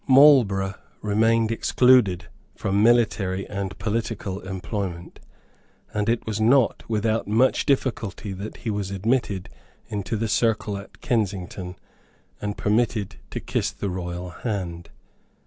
Marlborough 0.07 0.73
remained 1.03 1.51
excluded 1.51 2.25
from 2.55 2.81
military 2.81 3.47
and 3.47 3.77
political 3.77 4.39
employment; 4.39 5.19
and 5.93 6.09
it 6.09 6.25
was 6.25 6.41
not 6.41 6.81
without 6.89 7.27
much 7.27 7.67
difficulty 7.67 8.33
that 8.33 8.57
he 8.57 8.71
was 8.71 8.89
admitted 8.89 9.47
into 9.89 10.17
the 10.17 10.27
circle 10.27 10.75
at 10.75 11.01
Kensington, 11.01 11.75
and 12.41 12.57
permitted 12.57 13.17
to 13.29 13.39
kiss 13.39 13.69
the 13.69 13.91
royal 13.91 14.31
hand. 14.31 14.89